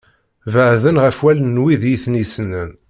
[0.53, 2.69] Beɛden ɣef wallen n wid i ten-yessnen.